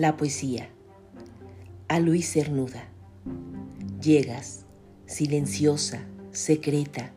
La 0.00 0.16
poesía. 0.16 0.70
A 1.88 2.00
Luis 2.00 2.32
Cernuda. 2.32 2.88
Llegas, 4.00 4.64
silenciosa, 5.04 6.06
secreta, 6.32 7.12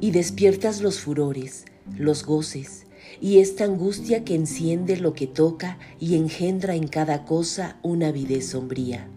y 0.00 0.12
despiertas 0.12 0.82
los 0.82 1.00
furores, 1.00 1.64
los 1.98 2.24
goces, 2.24 2.86
y 3.20 3.40
esta 3.40 3.64
angustia 3.64 4.22
que 4.22 4.36
enciende 4.36 4.98
lo 4.98 5.14
que 5.14 5.26
toca 5.26 5.80
y 5.98 6.14
engendra 6.14 6.76
en 6.76 6.86
cada 6.86 7.24
cosa 7.24 7.80
una 7.82 8.10
avidez 8.10 8.50
sombría. 8.50 9.08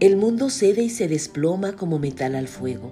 El 0.00 0.16
mundo 0.16 0.50
cede 0.50 0.82
y 0.82 0.90
se 0.90 1.06
desploma 1.06 1.76
como 1.76 2.00
metal 2.00 2.34
al 2.34 2.48
fuego. 2.48 2.90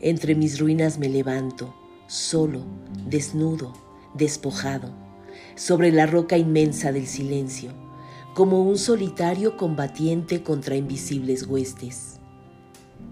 Entre 0.00 0.34
mis 0.34 0.58
ruinas 0.58 0.98
me 0.98 1.08
levanto, 1.08 1.72
solo, 2.08 2.64
desnudo, 3.08 3.72
despojado 4.16 5.05
sobre 5.54 5.92
la 5.92 6.06
roca 6.06 6.36
inmensa 6.36 6.92
del 6.92 7.06
silencio, 7.06 7.70
como 8.34 8.62
un 8.62 8.78
solitario 8.78 9.56
combatiente 9.56 10.42
contra 10.42 10.76
invisibles 10.76 11.46
huestes. 11.46 12.16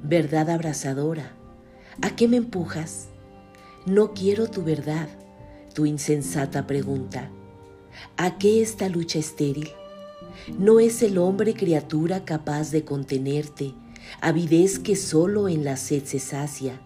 Verdad 0.02 0.50
abrazadora, 0.50 1.33
¿a 2.02 2.14
qué 2.14 2.28
me 2.28 2.37
empujas? 2.37 3.09
No 3.87 4.12
quiero 4.12 4.48
tu 4.48 4.62
verdad, 4.62 5.09
tu 5.74 5.87
insensata 5.87 6.66
pregunta. 6.66 7.30
¿A 8.16 8.38
qué 8.38 8.61
esta 8.61 8.88
lucha 8.88 9.19
estéril? 9.19 9.70
¿No 10.59 10.80
es 10.80 11.02
el 11.02 11.19
hombre 11.19 11.55
criatura 11.55 12.25
capaz 12.25 12.70
de 12.70 12.84
contenerte, 12.84 13.75
avidez 14.20 14.78
que 14.78 14.97
solo 14.97 15.48
en 15.48 15.64
la 15.64 15.77
sed 15.77 16.05
se 16.05 16.19
sacia, 16.19 16.80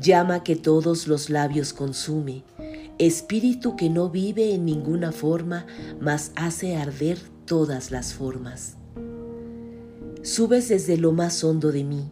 llama 0.00 0.42
que 0.42 0.56
todos 0.56 1.06
los 1.06 1.30
labios 1.30 1.72
consume, 1.72 2.42
espíritu 2.98 3.76
que 3.76 3.88
no 3.88 4.10
vive 4.10 4.54
en 4.54 4.64
ninguna 4.64 5.12
forma, 5.12 5.66
mas 6.00 6.32
hace 6.34 6.76
arder 6.76 7.18
todas 7.46 7.90
las 7.90 8.12
formas. 8.12 8.76
Subes 10.22 10.68
desde 10.68 10.96
lo 10.96 11.12
más 11.12 11.42
hondo 11.44 11.72
de 11.72 11.84
mí, 11.84 12.10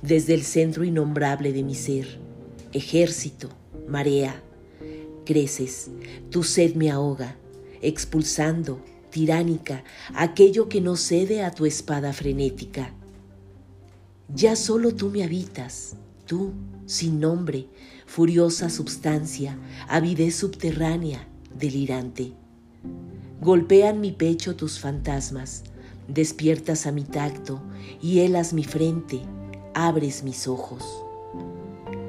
desde 0.00 0.34
el 0.34 0.42
centro 0.42 0.84
innombrable 0.84 1.52
de 1.52 1.62
mi 1.62 1.74
ser, 1.74 2.18
ejército, 2.72 3.50
marea. 3.86 4.42
Creces, 5.24 5.90
tu 6.30 6.42
sed 6.42 6.74
me 6.74 6.90
ahoga, 6.90 7.36
expulsando, 7.80 8.80
tiránica, 9.10 9.84
aquello 10.14 10.68
que 10.68 10.80
no 10.80 10.96
cede 10.96 11.44
a 11.44 11.52
tu 11.52 11.66
espada 11.66 12.12
frenética. 12.12 12.92
Ya 14.34 14.56
solo 14.56 14.94
tú 14.94 15.10
me 15.10 15.22
habitas, 15.22 15.94
tú, 16.26 16.52
sin 16.86 17.20
nombre, 17.20 17.68
furiosa 18.06 18.70
substancia, 18.70 19.58
avidez 19.88 20.36
subterránea, 20.36 21.26
delirante. 21.58 22.32
Golpean 23.40 24.00
mi 24.00 24.12
pecho 24.12 24.56
tus 24.56 24.78
fantasmas, 24.78 25.64
despiertas 26.08 26.86
a 26.86 26.92
mi 26.92 27.04
tacto 27.04 27.60
y 28.00 28.20
helas 28.20 28.52
mi 28.52 28.64
frente, 28.64 29.20
abres 29.74 30.22
mis 30.22 30.46
ojos. 30.46 30.84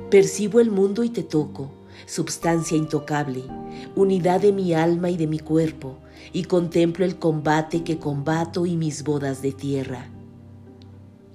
Percibo 0.10 0.60
el 0.60 0.70
mundo 0.70 1.04
y 1.04 1.10
te 1.10 1.24
toco, 1.24 1.72
substancia 2.06 2.78
intocable, 2.78 3.44
unidad 3.96 4.42
de 4.42 4.52
mi 4.52 4.74
alma 4.74 5.10
y 5.10 5.18
de 5.18 5.28
mi 5.28 5.40
cuerpo, 5.40 5.98
y 6.32 6.44
contemplo 6.44 7.04
el 7.06 7.18
combate 7.18 7.84
que 7.84 7.98
combato 7.98 8.66
y 8.66 8.78
mis 8.78 9.04
bodas 9.04 9.42
de 9.42 9.52
tierra. 9.52 10.10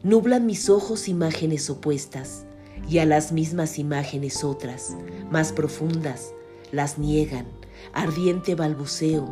Nublan 0.03 0.47
mis 0.47 0.71
ojos 0.71 1.09
imágenes 1.09 1.69
opuestas, 1.71 2.47
y 2.89 2.99
a 2.99 3.07
las 3.07 3.33
mismas 3.33 3.79
imágenes 3.79 4.45
otras, 4.45 4.97
más 5.31 5.53
profundas, 5.53 6.33
las 6.73 6.99
niegan, 6.99 7.47
ardiente 7.93 8.55
balbuceo, 8.55 9.29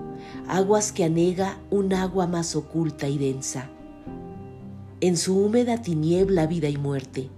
aguas 0.47 0.93
que 0.93 1.05
anega 1.05 1.59
un 1.71 1.93
agua 1.95 2.27
más 2.27 2.55
oculta 2.55 3.09
y 3.09 3.19
densa. 3.19 3.71
En 5.00 5.16
su 5.16 5.39
húmeda 5.39 5.83
tiniebla 5.83 6.47
vida 6.47 6.69
y 6.69 6.77
muerte, 6.77 7.31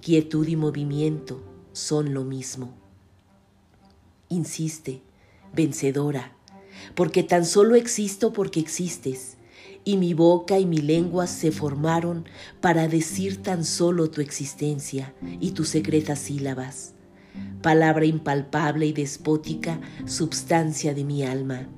quietud 0.00 0.46
y 0.48 0.56
movimiento 0.56 1.42
son 1.72 2.14
lo 2.14 2.24
mismo. 2.24 2.74
Insiste, 4.28 5.02
vencedora, 5.54 6.36
porque 6.94 7.22
tan 7.22 7.44
solo 7.44 7.74
existo 7.74 8.32
porque 8.32 8.60
existes, 8.60 9.36
y 9.84 9.96
mi 9.96 10.14
boca 10.14 10.58
y 10.58 10.66
mi 10.66 10.78
lengua 10.78 11.26
se 11.26 11.52
formaron 11.52 12.26
para 12.60 12.88
decir 12.88 13.42
tan 13.42 13.64
solo 13.64 14.10
tu 14.10 14.20
existencia 14.20 15.14
y 15.40 15.52
tus 15.52 15.68
secretas 15.68 16.18
sílabas, 16.18 16.94
palabra 17.62 18.04
impalpable 18.04 18.86
y 18.86 18.92
despótica, 18.92 19.80
substancia 20.04 20.94
de 20.94 21.04
mi 21.04 21.22
alma. 21.22 21.68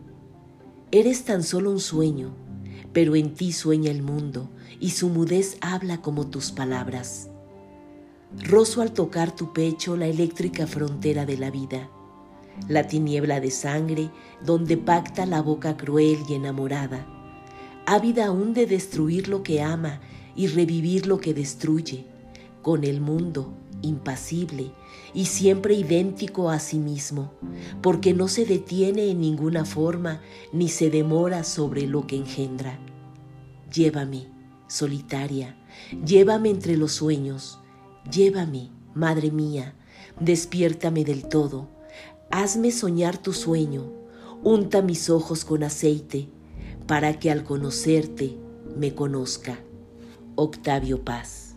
Eres 0.90 1.24
tan 1.24 1.42
solo 1.42 1.70
un 1.70 1.80
sueño, 1.80 2.34
pero 2.92 3.14
en 3.16 3.34
ti 3.34 3.52
sueña 3.52 3.90
el 3.90 4.02
mundo 4.02 4.50
y 4.80 4.90
su 4.90 5.08
mudez 5.08 5.56
habla 5.60 6.02
como 6.02 6.26
tus 6.28 6.50
palabras. 6.50 7.30
Rozo 8.44 8.82
al 8.82 8.92
tocar 8.92 9.34
tu 9.34 9.52
pecho 9.52 9.96
la 9.96 10.06
eléctrica 10.06 10.66
frontera 10.66 11.24
de 11.24 11.38
la 11.38 11.50
vida, 11.50 11.88
la 12.68 12.86
tiniebla 12.86 13.40
de 13.40 13.50
sangre 13.50 14.10
donde 14.44 14.76
pacta 14.76 15.24
la 15.24 15.40
boca 15.40 15.76
cruel 15.76 16.18
y 16.28 16.34
enamorada 16.34 17.21
ávida 17.86 18.26
aún 18.26 18.54
de 18.54 18.66
destruir 18.66 19.28
lo 19.28 19.42
que 19.42 19.62
ama 19.62 20.00
y 20.34 20.46
revivir 20.46 21.06
lo 21.06 21.18
que 21.18 21.34
destruye, 21.34 22.06
con 22.62 22.84
el 22.84 23.00
mundo 23.00 23.54
impasible 23.82 24.70
y 25.12 25.26
siempre 25.26 25.74
idéntico 25.74 26.50
a 26.50 26.58
sí 26.58 26.78
mismo, 26.78 27.32
porque 27.82 28.14
no 28.14 28.28
se 28.28 28.46
detiene 28.46 29.10
en 29.10 29.20
ninguna 29.20 29.64
forma 29.64 30.20
ni 30.52 30.68
se 30.68 30.90
demora 30.90 31.44
sobre 31.44 31.86
lo 31.86 32.06
que 32.06 32.16
engendra. 32.16 32.78
Llévame, 33.72 34.28
solitaria, 34.68 35.56
llévame 36.04 36.50
entre 36.50 36.76
los 36.76 36.92
sueños, 36.92 37.58
llévame, 38.10 38.70
Madre 38.94 39.30
mía, 39.30 39.74
despiértame 40.20 41.02
del 41.04 41.26
todo, 41.26 41.66
hazme 42.30 42.70
soñar 42.70 43.16
tu 43.16 43.32
sueño, 43.32 43.90
unta 44.42 44.82
mis 44.82 45.08
ojos 45.08 45.46
con 45.46 45.62
aceite, 45.62 46.28
para 46.86 47.18
que 47.18 47.30
al 47.30 47.44
conocerte 47.44 48.36
me 48.76 48.94
conozca. 48.94 49.58
Octavio 50.34 51.04
Paz. 51.04 51.54